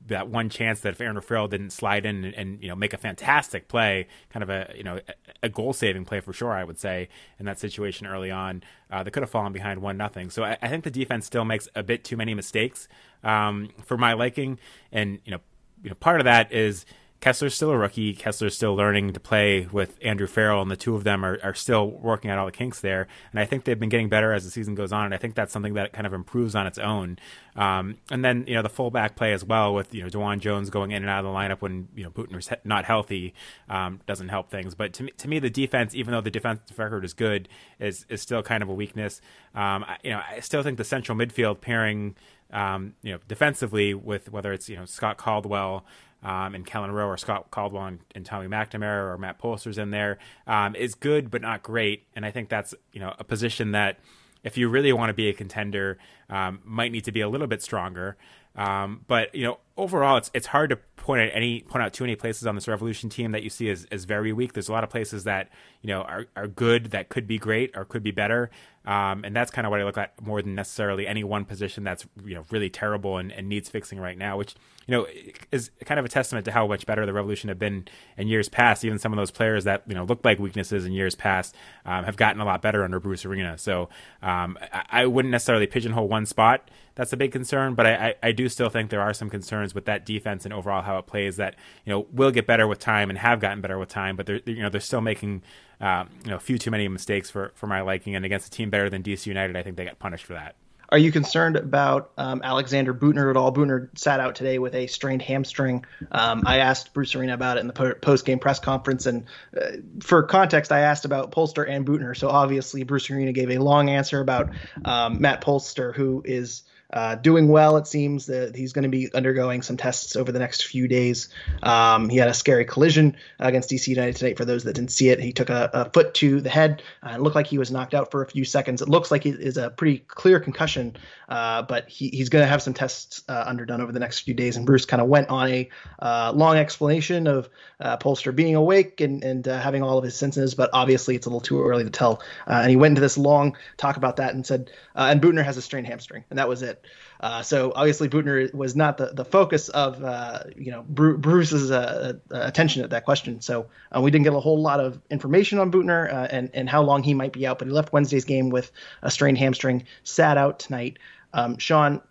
[0.07, 2.93] that one chance that if Aaron Farrell didn't slide in and, and, you know make
[2.93, 4.99] a fantastic play, kind of a you know
[5.41, 9.03] a, goal saving play for sure, I would say in that situation early on, uh,
[9.03, 10.29] they could have fallen behind one nothing.
[10.29, 12.87] So I, I, think the defense still makes a bit too many mistakes
[13.23, 14.59] um, for my liking,
[14.91, 15.39] and you know
[15.83, 16.85] you know part of that is
[17.25, 18.13] Kessler's still a rookie.
[18.13, 21.55] Kessler's still learning to play with Andrew Farrell, and the two of them are, are
[21.55, 23.07] still working out all the kinks there.
[23.31, 25.33] And I think they've been getting better as the season goes on, and I think
[25.33, 27.17] that's something that kind of improves on its own.
[27.55, 30.69] Um, and then you know the fullback play as well with you know DeJuan Jones
[30.69, 33.33] going in and out of the lineup when you know Büttner's not healthy
[33.69, 34.75] um, doesn't help things.
[34.75, 38.05] But to me, to me, the defense, even though the defensive record is good, is
[38.07, 39.19] is still kind of a weakness.
[39.55, 42.17] Um, I, you know, I still think the central midfield pairing.
[42.51, 45.83] Um, you know, defensively with whether it's you know Scott Caldwell
[46.25, 49.91] um, and Kelyn Rowe or Scott Caldwell and, and, Tommy McNamara or Matt Polster's in
[49.91, 52.07] there um, is good but not great.
[52.15, 53.99] And I think that's you know a position that
[54.43, 57.47] if you really want to be a contender, um, might need to be a little
[57.47, 58.17] bit stronger.
[58.55, 62.03] Um, but you know, overall, it's it's hard to point at any point out too
[62.03, 64.53] many places on this Revolution team that you see as, as very weak.
[64.53, 65.49] There's a lot of places that
[65.81, 68.49] you know are, are good that could be great or could be better,
[68.85, 71.83] um, and that's kind of what I look at more than necessarily any one position
[71.83, 74.37] that's you know really terrible and, and needs fixing right now.
[74.37, 74.55] Which
[74.87, 75.07] you know
[75.51, 78.49] is kind of a testament to how much better the Revolution have been in years
[78.49, 78.85] past.
[78.85, 82.05] Even some of those players that you know looked like weaknesses in years past um,
[82.05, 83.57] have gotten a lot better under Bruce Arena.
[83.57, 83.89] So
[84.21, 87.75] um, I, I wouldn't necessarily pigeonhole one spot that's a big concern.
[87.75, 90.53] But I, I, I, do still think there are some concerns with that defense and
[90.53, 93.61] overall how it plays that you know will get better with time and have gotten
[93.61, 94.15] better with time.
[94.15, 95.43] But they're you know they're still making
[95.81, 98.15] um, you know a few too many mistakes for for my liking.
[98.15, 100.55] And against a team better than DC United, I think they got punished for that.
[100.89, 103.51] Are you concerned about um, Alexander Büttner at all?
[103.51, 105.85] Büttner sat out today with a strained hamstring.
[106.11, 109.25] Um, I asked Bruce Arena about it in the post game press conference, and
[109.59, 112.15] uh, for context, I asked about Polster and Büttner.
[112.15, 114.51] So obviously, Bruce Arena gave a long answer about
[114.83, 117.77] um, Matt Polster, who is uh, doing well.
[117.77, 121.29] It seems that he's going to be undergoing some tests over the next few days.
[121.63, 124.37] Um, he had a scary collision against DC United tonight.
[124.37, 126.83] For those that didn't see it, he took a, a foot to the head.
[127.03, 128.81] Uh, it looked like he was knocked out for a few seconds.
[128.81, 130.95] It looks like it is a pretty clear concussion,
[131.29, 134.33] uh, but he, he's going to have some tests uh, underdone over the next few
[134.33, 134.57] days.
[134.57, 135.69] And Bruce kind of went on a
[135.99, 140.53] uh, long explanation of uh, Polster being awake and, and having all of his senses,
[140.53, 142.21] but obviously it's a little too early to tell.
[142.47, 145.61] and he went into this long talk about that and said, and Büttner has a
[145.61, 146.74] strained hamstring, and that was it.
[147.19, 152.13] Uh, so obviously Büttner was not the, the focus of uh, you know Bruce's uh,
[152.31, 153.41] uh, attention at that question.
[153.41, 156.81] So uh, we didn't get a whole lot of information on Büttner and and how
[156.81, 157.59] long he might be out.
[157.59, 160.99] But he left Wednesday's game with a strained hamstring, sat out tonight.
[161.33, 162.01] Um, Sean,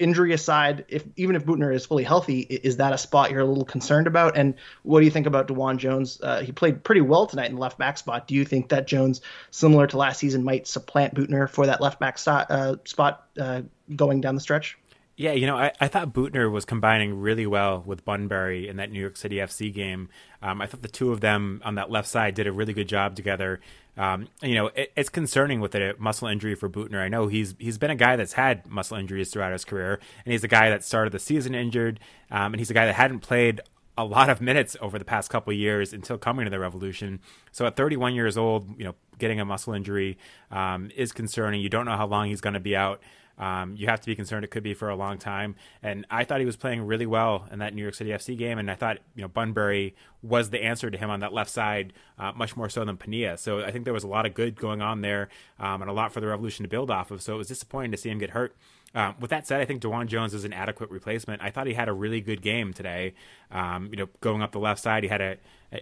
[0.00, 3.44] injury aside, if even if Büttner is fully healthy, is that a spot you're a
[3.44, 4.36] little concerned about?
[4.36, 6.18] And what do you think about DeJuan Jones?
[6.22, 8.26] Uh, he played pretty well tonight in the left back spot.
[8.26, 12.00] Do you think that Jones, similar to last season, might supplant Büttner for that left
[12.00, 13.62] back uh, spot uh,
[13.94, 14.78] going down the stretch?
[15.20, 18.90] Yeah, you know, I, I thought Büttner was combining really well with Bunbury in that
[18.90, 20.08] New York City FC game.
[20.40, 22.88] Um, I thought the two of them on that left side did a really good
[22.88, 23.60] job together.
[23.98, 27.02] Um, you know, it, it's concerning with a muscle injury for Büttner.
[27.02, 30.32] I know he's he's been a guy that's had muscle injuries throughout his career, and
[30.32, 33.20] he's a guy that started the season injured, um, and he's a guy that hadn't
[33.20, 33.60] played
[33.98, 37.20] a lot of minutes over the past couple years until coming to the Revolution.
[37.52, 40.16] So at 31 years old, you know, getting a muscle injury
[40.50, 41.60] um, is concerning.
[41.60, 43.02] You don't know how long he's going to be out.
[43.40, 45.56] Um, you have to be concerned it could be for a long time.
[45.82, 48.58] And I thought he was playing really well in that New York City FC game,
[48.58, 51.94] and I thought you know Bunbury was the answer to him on that left side,
[52.18, 53.38] uh, much more so than Penilla.
[53.38, 55.94] So I think there was a lot of good going on there, um, and a
[55.94, 57.22] lot for the Revolution to build off of.
[57.22, 58.54] So it was disappointing to see him get hurt.
[58.94, 61.42] Um, with that said, I think DeJuan Jones is an adequate replacement.
[61.42, 63.14] I thought he had a really good game today.
[63.52, 65.36] Um, you know, going up the left side, he had a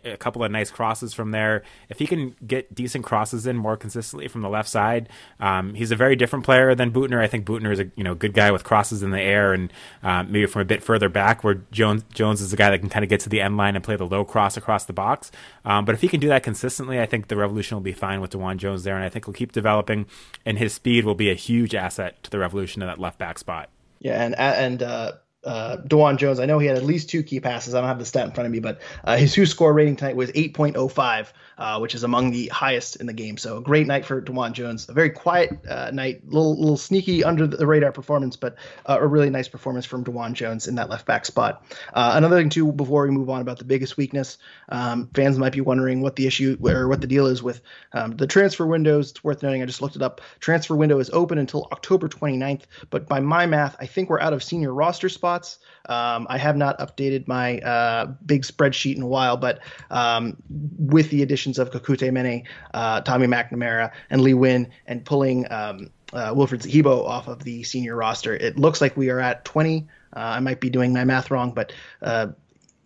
[0.05, 1.63] a couple of nice crosses from there.
[1.89, 5.09] If he can get decent crosses in more consistently from the left side,
[5.41, 7.23] um, he's a very different player than Büttner.
[7.23, 9.73] I think Büttner is a you know good guy with crosses in the air and
[10.03, 12.89] uh, maybe from a bit further back, where Jones Jones is a guy that can
[12.89, 15.31] kind of get to the end line and play the low cross across the box.
[15.65, 18.21] Um, but if he can do that consistently, I think the Revolution will be fine
[18.21, 20.07] with DeJuan Jones there, and I think he'll keep developing,
[20.45, 23.39] and his speed will be a huge asset to the Revolution in that left back
[23.39, 23.71] spot.
[24.01, 25.13] Yeah, and and uh,
[25.45, 26.41] uh, DeJuan Jones.
[26.41, 27.75] I know he had at least two key passes.
[27.75, 30.17] I don't have the stat in front of me, but uh, his WhoScored rating tonight
[30.17, 33.37] was 8.05, uh, which is among the highest in the game.
[33.37, 34.89] So a great night for DeJuan Jones.
[34.89, 39.07] A very quiet uh, night, little little sneaky under the radar performance, but uh, a
[39.07, 41.65] really nice performance from DeJuan Jones in that left back spot.
[41.95, 44.39] Uh, another thing too, before we move on about the biggest weakness,
[44.71, 47.61] um, fans might be wondering what the issue or what the deal is with
[47.93, 49.11] um, the transfer windows.
[49.11, 49.63] It's worth noting.
[49.63, 50.21] I just looked it up.
[50.41, 54.33] Transfer window is open until October 29th, but by my math, I think we're out
[54.33, 55.59] of senior roster spots spots.
[55.89, 59.61] Um, I have not updated my uh, big spreadsheet in a while, but
[59.91, 60.37] um,
[60.79, 65.91] with the additions of Kekuta Manneh, uh, Tommy McNamara, and Lee Nguyen, and pulling um,
[66.13, 69.87] uh, Wilfried Zahibo off of the senior roster, it looks like we are at 20.
[70.17, 72.29] Uh, I might be doing my math wrong, but uh,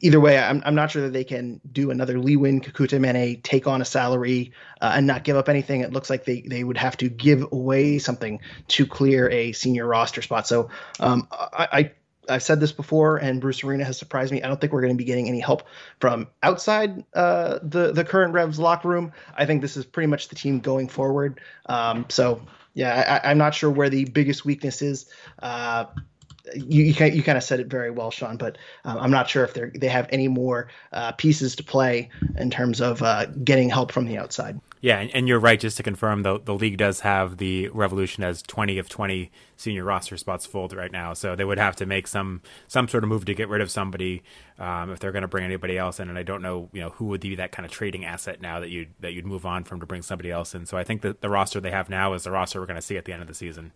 [0.01, 3.41] either way, I'm, I'm not sure that they can do another Lee Nguyen, Kekuta Manneh,
[3.43, 5.81] take on a salary uh, and not give up anything.
[5.81, 9.87] It looks like they, they would have to give away something to clear a senior
[9.87, 10.47] roster spot.
[10.47, 11.93] So um, I, I,
[12.29, 14.43] I've said this before, and Bruce Arena has surprised me.
[14.43, 15.65] I don't think we're going to be getting any help
[16.01, 19.13] from outside uh, the the current Revs locker room.
[19.37, 21.41] I think this is pretty much the team going forward.
[21.67, 22.43] Um, so
[22.75, 25.07] yeah, I, am not sure where the biggest weakness is.
[25.41, 25.87] Uh,
[26.55, 29.55] you you, kind of said it very well, Sean, but um, I'm not sure if
[29.55, 33.93] they they have any more uh, pieces to play in terms of uh, getting help
[33.93, 34.61] from the outside.
[34.83, 35.61] Yeah, and, and, you're right.
[35.61, 39.85] Just to confirm, the the league does have the Revolution as 20 of 20 senior
[39.85, 43.09] roster spots full right now, so they would have to make some some sort of
[43.09, 44.25] move to get rid of somebody
[44.59, 46.09] um, if they're going to bring anybody else in.
[46.09, 48.59] And I don't know, you know, who would be that kind of trading asset now
[48.59, 50.67] that you that you'd move on from to bring somebody else in.
[50.67, 52.83] So I think that the roster they have now is the roster we're going to
[52.83, 53.71] see at the end of the season.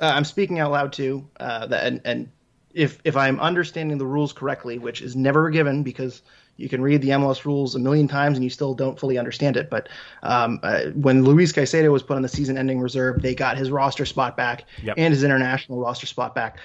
[0.00, 2.28] Uh, I'm speaking out loud too, uh, and and
[2.74, 6.22] if if I'm understanding the rules correctly, which is never given because
[6.58, 9.56] you can read the MLS rules a million times and you still don't fully understand
[9.56, 9.70] it.
[9.70, 9.88] But
[10.24, 14.04] um, uh, when Luis Caicedo was put on the season-ending reserve, they got his roster
[14.04, 14.96] spot back yep.
[14.98, 16.58] and his international roster spot back.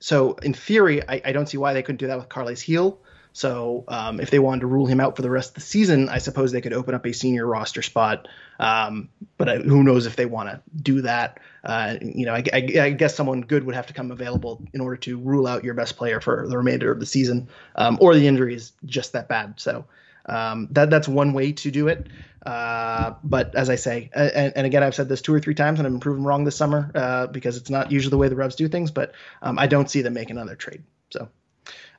[0.00, 2.98] So in theory, I, I, don't see why they couldn't do that with Carles Gil.
[3.36, 6.08] So um, if they wanted to rule him out for the rest of the season,
[6.08, 8.28] I suppose they could open up a senior roster spot.
[8.58, 11.38] Um, but I, who knows if they want to do that?
[11.62, 14.80] Uh, you know, I, I, I, guess someone good would have to come available in
[14.80, 18.14] order to rule out your best player for the remainder of the season, um, or
[18.14, 19.60] the injury is just that bad.
[19.60, 19.84] So
[20.24, 22.06] um, that that's one way to do it.
[22.46, 25.78] Uh, but as I say, and, and, again, I've said this two or three times,
[25.78, 28.36] and I've been proven wrong this summer uh, because it's not usually the way the
[28.36, 28.90] Revs do things.
[28.90, 30.82] But um, I don't see them making another trade.
[31.10, 31.28] So.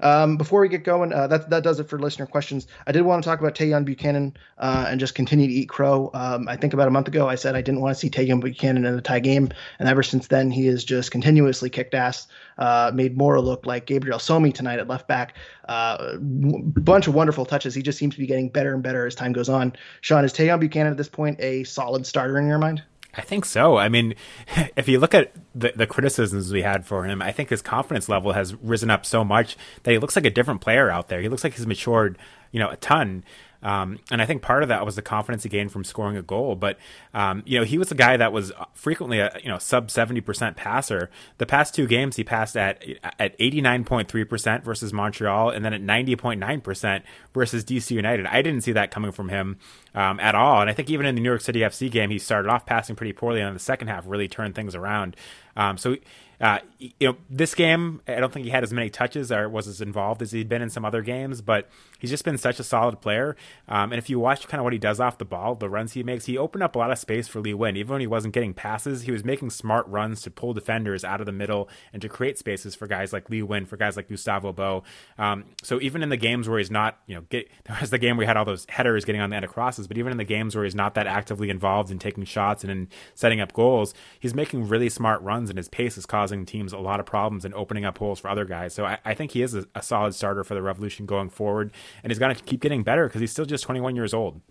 [0.01, 2.67] Um, before we get going, uh, that that does it for listener questions.
[2.85, 6.11] I did want to talk about Tajon Buchanan uh, and just continue to eat crow.
[6.13, 8.41] Um, I think about a month ago I said I didn't want to see Tajon
[8.41, 12.27] Buchanan in a tie game, and ever since then he has just continuously kicked ass.
[12.57, 15.35] Uh, made Mora look like Gabriel Somi tonight at left back.
[15.67, 17.75] Uh, w- bunch of wonderful touches.
[17.75, 19.73] He just seems to be getting better and better as time goes on.
[20.01, 22.81] Sean, is Tayon Buchanan at this point a solid starter in your mind?
[23.17, 23.77] I think so.
[23.77, 24.13] I mean,
[24.77, 28.07] if you look at the, the, criticisms we had for him, I think his confidence
[28.07, 31.21] level has risen up so much that he looks like a different player out there.
[31.21, 32.17] He looks like he's matured,
[32.51, 33.23] you know, a ton.
[33.63, 36.21] Um, and I think part of that was the confidence he gained from scoring a
[36.21, 36.55] goal.
[36.55, 36.77] But
[37.13, 40.21] um, you know, he was a guy that was frequently a you know sub seventy
[40.21, 41.09] percent passer.
[41.37, 42.83] The past two games, he passed at
[43.19, 47.03] at eighty nine point three percent versus Montreal, and then at ninety point nine percent
[47.33, 48.25] versus DC United.
[48.25, 49.57] I didn't see that coming from him
[49.95, 50.61] um, at all.
[50.61, 52.95] And I think even in the New York City FC game, he started off passing
[52.95, 55.15] pretty poorly, and in the second half really turned things around.
[55.55, 55.97] Um, so
[56.39, 59.67] uh, you know, this game, I don't think he had as many touches or was
[59.67, 62.63] as involved as he'd been in some other games, but he's just been such a
[62.63, 63.35] solid player.
[63.67, 65.93] Um, and if you watch kind of what he does off the ball, the runs
[65.93, 67.75] he makes, he opened up a lot of space for Lee Nguyen.
[67.75, 71.19] Even when he wasn't getting passes, he was making smart runs to pull defenders out
[71.19, 74.07] of the middle and to create spaces for guys like Lee Nguyen, for guys like
[74.07, 74.83] Gustavo Bou.
[75.17, 77.97] Um, so even in the games where he's not, you know, get, there was the
[77.97, 80.19] game he had all those headers getting on the end of crosses, but even in
[80.19, 83.53] the games where he's not that actively involved in taking shots and in setting up
[83.53, 87.05] goals, he's making really smart runs and his pace is causing teams a lot of
[87.05, 88.73] problems and opening up holes for other guys.
[88.73, 91.71] So I, I think he is a, a, solid starter for the Revolution going forward,
[92.03, 94.41] and he's going to keep getting better because he's still just 21 years old.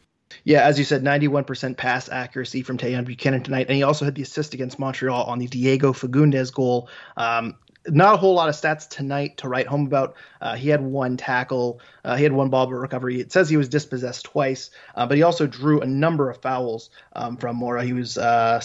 [0.44, 4.14] Yeah, as you said, 91% pass accuracy from Tajon Buchanan tonight, and he also had
[4.14, 6.88] the assist against Montreal on the Diego Fagundez goal.
[7.16, 7.56] Um,
[7.88, 10.16] not a whole lot of stats tonight to write home about.
[10.40, 13.20] Uh, he had one tackle, uh, he had one ball recovery.
[13.20, 16.90] It says he was dispossessed twice, uh, but he also drew a number of fouls
[17.14, 17.84] um, from Mora.
[17.84, 18.60] He was, uh,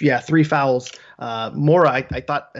[0.00, 0.90] yeah, three fouls.
[1.18, 2.56] Uh, Mora, I, I thought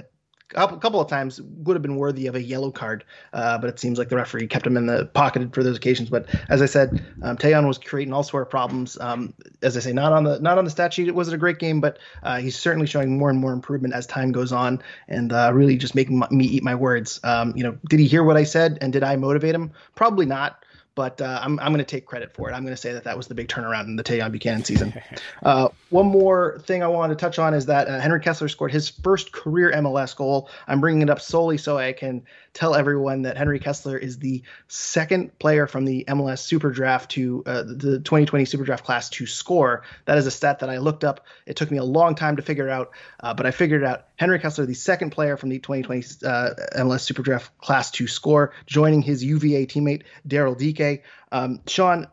[0.55, 3.79] a couple of times would have been worthy of a yellow card, uh, but it
[3.79, 6.11] seems like the referee kept him in the pocketed for those occasions.
[6.11, 8.99] But as I said, um, Tajon was creating all sort of problems.
[9.01, 11.39] Um, as I say, not on the not on the stat sheet, it wasn't a
[11.39, 14.83] great game, but uh, he's certainly showing more and more improvement as time goes on,
[15.09, 17.21] and uh, really just making me eat my words.
[17.25, 19.73] Um, you know, did he hear what I said, and did I motivate him?
[19.95, 20.65] Probably not
[20.95, 22.55] but uh, I'm, I'm going to take credit for it.
[22.55, 24.95] I'm going to say that that was the big turnaround in the Tajon Buchanan season.
[25.43, 28.73] Uh, one more thing I wanted to touch on is that uh, Henry Kessler scored
[28.73, 30.51] his first career MLS goal.
[30.67, 34.43] I'm bringing it up solely so I can tell everyone that Henry Kessler is the
[34.67, 39.27] second player from the MLS Super Draft to uh, the 2020 Super Draft class to
[39.27, 39.85] score.
[40.07, 41.27] That is a stat that I looked up.
[41.47, 44.09] It took me a long time to figure out, uh, but I figured it out.
[44.17, 48.53] Henry Kessler, the second player from the 2020 uh, MLS Super Draft class to score,
[48.67, 51.05] joining his UVA teammate Daryl Dike.
[51.31, 52.09] Um, Sean,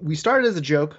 [0.00, 0.96] we started as a joke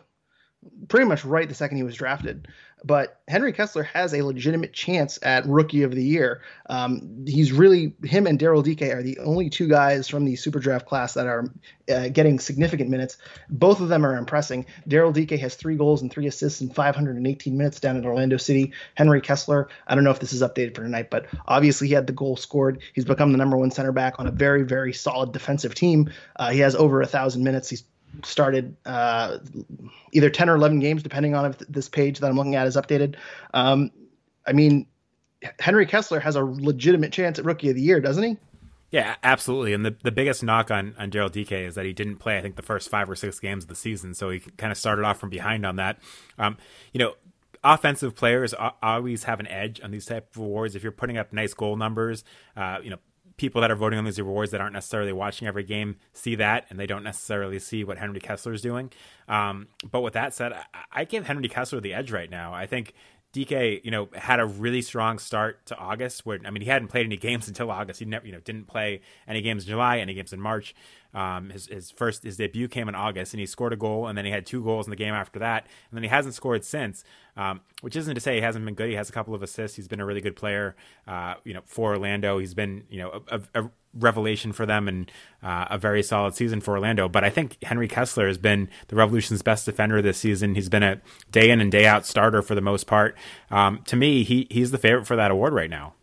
[0.88, 2.48] pretty much right the second he was drafted.
[2.84, 6.44] But Henry Kessler has a legitimate chance at Rookie of the Year.
[6.70, 10.60] Um, he's really him and Daryl Dike are the only two guys from the Super
[10.60, 11.52] Draft class that are
[11.92, 13.18] uh, getting significant minutes.
[13.50, 14.68] Both of them are impressing.
[14.88, 18.74] Daryl Dike has three goals and three assists in 518 minutes down in Orlando City.
[18.94, 22.06] Henry Kessler, I don't know if this is updated for tonight, but obviously he had
[22.06, 22.82] the goal scored.
[22.94, 26.12] He's become the number one center back on a very very solid defensive team.
[26.36, 27.70] Uh, he has over a thousand minutes.
[27.70, 27.84] He's
[28.24, 29.40] started uh,
[30.12, 32.76] either 10 or 11 games, depending on if this page that I'm looking at is
[32.76, 33.16] updated.
[33.54, 33.92] Um,
[34.46, 34.88] I mean,
[35.60, 38.38] Henry Kessler has a legitimate chance at Rookie of the Year, doesn't he?
[38.90, 39.74] Yeah, absolutely.
[39.74, 42.42] And the, the biggest knock on, on Daryl Dike is that he didn't play, I
[42.42, 44.14] think, the first five or six games of the season.
[44.14, 46.00] So he kind of started off from behind on that.
[46.38, 46.58] Um,
[46.94, 47.14] you know,
[47.64, 50.76] offensive players always have an edge on these type of awards.
[50.76, 52.24] If you're putting up nice goal numbers,
[52.56, 52.98] uh, you know,
[53.38, 56.66] people that are voting on these awards that aren't necessarily watching every game see that
[56.70, 58.92] and they don't necessarily see what Henry Kessler is doing.
[59.28, 62.54] Um, but with that said, I, I give Henry Kessler the edge right now.
[62.54, 62.94] I think
[63.46, 66.26] Dike, you know, had a really strong start to August.
[66.26, 68.00] Where I mean, he hadn't played any games until August.
[68.00, 70.76] He never, you know, didn't play any games in July, any games in March.
[71.14, 74.18] Um, his, his first his debut came in August, and he scored a goal, and
[74.18, 76.64] then he had two goals in the game after that, and then he hasn't scored
[76.64, 77.04] since.
[77.36, 78.90] Um, which isn't to say he hasn't been good.
[78.90, 79.78] He has a couple of assists.
[79.78, 80.76] He's been a really good player.
[81.08, 85.12] Uh, you know, for Orlando, he's been you know a, a revelation for them and
[85.44, 87.08] uh, a very solid season for Orlando.
[87.10, 90.56] But I think Henry Kessler has been the Revolution's best defender this season.
[90.56, 93.18] He's been a day in and day out starter for the most part.
[93.52, 95.94] Um, to me, he he's the favorite for that award right now.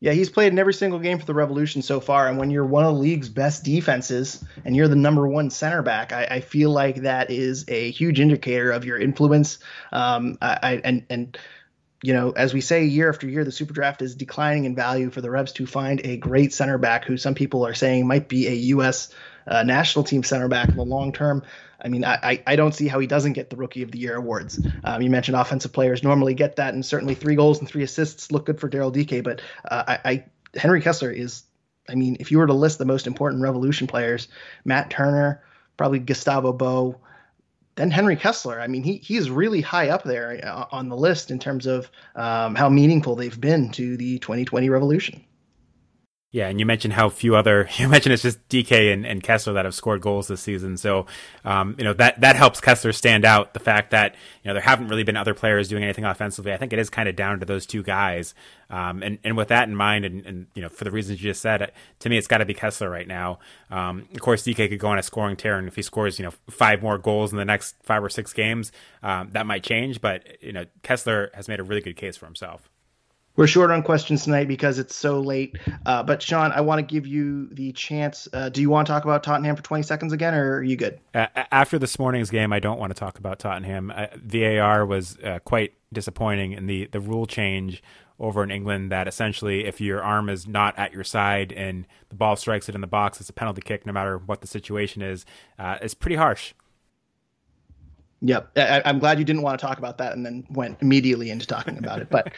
[0.00, 2.28] Yeah, he's played in every single game for the Revolution so far.
[2.28, 5.82] And when you're one of the league's best defenses and you're the number one center
[5.82, 9.58] back, I, I feel like that is a huge indicator of your influence.
[9.90, 11.36] Um, I, and and
[12.02, 15.10] you know, as we say year after year, the super draft is declining in value
[15.10, 18.28] for the Revs to find a great center back who some people are saying might
[18.28, 19.12] be a U.S.
[19.46, 21.42] Uh, national team center back in the long term.
[21.80, 24.16] I mean, I, I don't see how he doesn't get the Rookie of the Year
[24.16, 24.60] awards.
[24.82, 28.32] Um, you mentioned offensive players normally get that, and certainly three goals and three assists
[28.32, 29.22] look good for Daryl Dike.
[29.22, 30.24] But uh, I, I
[30.58, 31.44] Henry Kessler is,
[31.88, 34.26] I mean, if you were to list the most important Revolution players,
[34.64, 35.42] Matt Turner,
[35.76, 36.96] probably Gustavo Bou,
[37.78, 38.60] then Henry Kessler.
[38.60, 41.90] I mean, he he's really high up there uh, on the list in terms of
[42.16, 45.24] um, how meaningful they've been to the 2020 Revolution.
[46.30, 49.54] Yeah, and you mentioned how few other you mentioned it's just Dike and, and Kessler
[49.54, 50.76] that have scored goals this season.
[50.76, 51.06] So
[51.42, 53.54] um, you know that that helps Kessler stand out.
[53.54, 56.52] The fact that you know there haven't really been other players doing anything offensively.
[56.52, 58.34] I think it is kind of down to those two guys.
[58.68, 61.30] Um, and and with that in mind, and, and you know for the reasons you
[61.30, 63.38] just said, to me it's got to be Kessler right now.
[63.70, 66.26] Um, of course, Dike could go on a scoring tear, and if he scores you
[66.26, 68.70] know five more goals in the next five or six games,
[69.02, 70.02] um, that might change.
[70.02, 72.68] But you know Kessler has made a really good case for himself.
[73.38, 75.56] We're short on questions tonight because it's so late.
[75.86, 78.26] Uh, but Sean, I want to give you the chance.
[78.32, 80.74] Uh, do you want to talk about Tottenham for 20 seconds again, or are you
[80.74, 80.98] good?
[81.14, 83.92] Uh, after this morning's game, I don't want to talk about Tottenham.
[83.94, 87.80] Uh, VAR was uh, quite disappointing in the the rule change
[88.18, 92.16] over in England that essentially if your arm is not at your side and the
[92.16, 95.00] ball strikes it in the box, it's a penalty kick no matter what the situation
[95.00, 95.24] is.
[95.60, 96.54] Uh, it's pretty harsh.
[98.20, 101.30] Yep, I, am glad you didn't want to talk about that and then went immediately
[101.30, 102.10] into talking about it.
[102.10, 102.32] But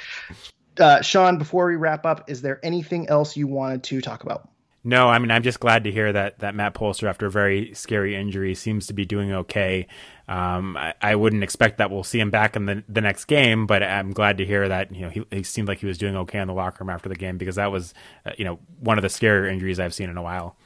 [0.78, 4.48] uh, Sean, before we wrap up, is there anything else you wanted to talk about?
[4.83, 7.74] No, I mean I'm just glad to hear that that Matt Polster, after a very
[7.74, 9.87] scary injury, seems to be doing okay.
[10.26, 13.66] Um, I, I, wouldn't expect that we'll see him back in the the next game,
[13.66, 16.16] but I'm glad to hear that you know he, he seemed like he was doing
[16.16, 17.92] okay in the locker room after the game because that was
[18.24, 20.56] uh, you know one of the scarier injuries I've seen in a while.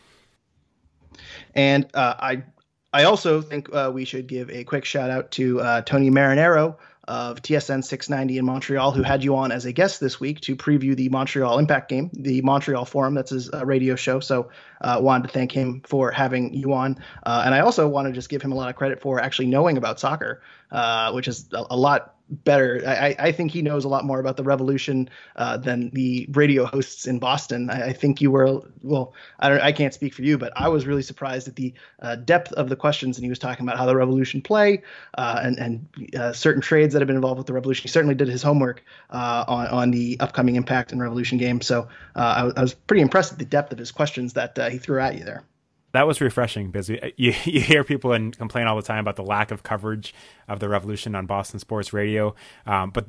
[1.54, 2.44] And uh, I
[2.92, 6.76] I also think uh, we should give a quick shout out to uh, Tony Marinaro
[7.06, 10.56] of TSN 690 in Montreal, who had you on as a guest this week to
[10.56, 13.14] preview the Montreal Impact game, the Montreal Forum.
[13.14, 14.20] That's his uh, radio show.
[14.20, 16.98] So, uh, wanted to thank him for having you on.
[17.22, 19.46] Uh, and I also want to just give him a lot of credit for actually
[19.46, 22.82] knowing about soccer, uh, which is a, a lot better.
[22.86, 26.64] I, I, think he knows a lot more about the revolution uh, than the radio
[26.64, 27.68] hosts in Boston.
[27.68, 29.12] I, I, think you were well.
[29.40, 29.60] I don't.
[29.60, 32.68] I can't speak for you, but I was really surprised at the uh, depth of
[32.68, 34.82] the questions, and he was talking about how the revolution play
[35.18, 37.82] uh, and and uh, certain trades that have been involved with the revolution.
[37.82, 41.60] He certainly did his homework uh, on on the upcoming Impact and Revolution game.
[41.60, 44.78] So uh, I, I, was pretty impressed at the depth of his questions that he
[44.78, 45.44] threw at you there.
[45.94, 46.70] That was refreshing.
[46.70, 50.14] because you you hear people and complain all the time about the lack of coverage
[50.48, 52.34] of the revolution on Boston sports radio,
[52.66, 53.06] um, but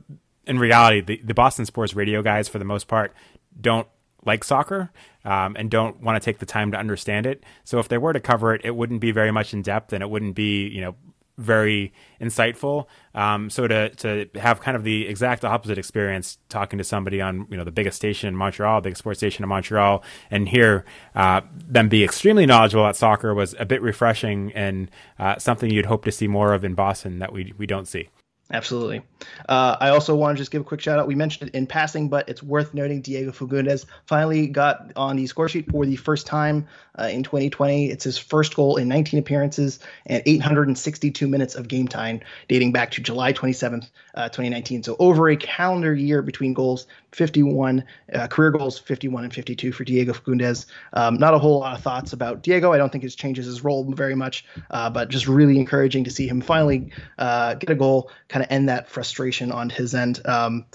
[0.47, 3.13] in reality, the, the Boston sports radio guys, for the most part,
[3.59, 3.87] don't
[4.23, 4.91] like soccer
[5.23, 7.43] um, and don't want to take the time to understand it.
[7.63, 10.03] So if they were to cover it, it wouldn't be very much in depth, and
[10.03, 10.95] it wouldn't be you know
[11.37, 12.85] very insightful.
[13.13, 17.47] Um, so to to have kind of the exact opposite experience talking to somebody on
[17.49, 20.85] you know the biggest station in Montreal, the biggest sports station in Montreal, and hear
[21.15, 25.85] uh, them be extremely knowledgeable at soccer was a bit refreshing and uh, something you'd
[25.85, 28.09] hope to see more of in Boston that we we don't see.
[28.51, 29.01] Absolutely.
[29.49, 31.07] Uh, I also want to just give a quick shout out.
[31.07, 35.25] We mentioned it in passing, but it's worth noting Diego Fagundez finally got on the
[35.25, 36.67] score sheet for the first time
[36.99, 37.89] uh, in 2020.
[37.89, 42.91] It's his first goal in 19 appearances and 862 minutes of game time dating back
[42.91, 44.83] to July 27th, uh, 2019.
[44.83, 49.83] So over a calendar year between goals, 51 uh, career goals, 51 and 52 for
[49.83, 50.65] Diego Fagundez.
[50.93, 52.73] Um, not a whole lot of thoughts about Diego.
[52.73, 56.11] I don't think it changes his role very much, uh, but just really encouraging to
[56.11, 60.25] see him finally uh, get a goal, kind of end that frustration on his end.
[60.25, 60.65] Um,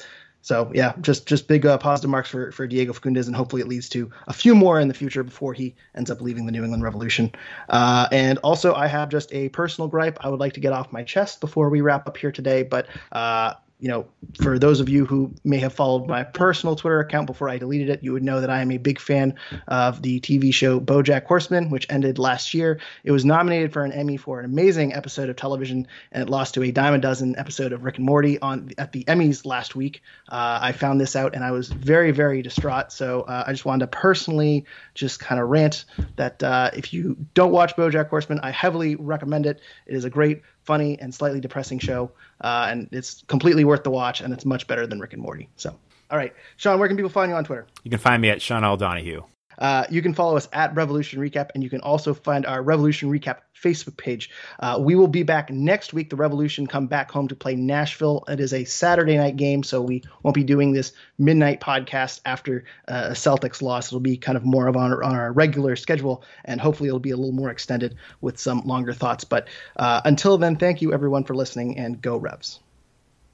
[0.43, 3.69] so yeah, just just big uh, positive marks for for Diego Fagundez, and hopefully it
[3.69, 6.63] leads to a few more in the future before he ends up leaving the New
[6.63, 7.31] England Revolution.
[7.69, 10.93] Uh, and also, I have just a personal gripe I would like to get off
[10.93, 12.63] my chest before we wrap up here today.
[12.63, 14.07] But uh, you know,
[14.43, 17.89] for those of you who may have followed my personal Twitter account before I deleted
[17.89, 19.35] it, you would know that I am a big fan
[19.69, 22.79] of the TV show BoJack Horseman, which ended last year.
[23.05, 26.55] It was nominated for an Emmy for an amazing episode of television, and it lost
[26.55, 29.75] to a dime a dozen episode of Rick and Morty on at the Emmys last
[29.75, 30.03] week.
[30.29, 32.93] Uh, I found this out, and I was very, very distraught.
[32.93, 37.17] So uh, I just wanted to personally just kind of rant that uh, if you
[37.33, 39.61] don't watch BoJack Horseman, I heavily recommend it.
[39.87, 43.91] It is a great funny and slightly depressing show, uh, and it's completely worth the
[43.91, 45.49] watch, and it's much better than Rick and Morty.
[45.57, 45.75] So,
[46.11, 47.67] all right, Sean, where can people find you on Twitter?
[47.83, 48.77] You can find me at Sean L.
[48.77, 49.23] Donahue.
[49.61, 53.11] Uh, you can follow us at Revolution Recap, and you can also find our Revolution
[53.11, 54.31] Recap Facebook page.
[54.59, 56.11] Uh, we will be back next week.
[56.11, 58.25] The Revolution come back home to play Nashville.
[58.29, 62.65] It is a Saturday night game, so we won't be doing this midnight podcast after
[62.89, 63.89] uh, a Celtics loss.
[63.89, 67.11] It'll be kind of more of on, on our regular schedule, and hopefully it'll be
[67.11, 69.25] a little more extended with some longer thoughts.
[69.25, 72.61] But uh, until then, thank you everyone for listening, and go Revs.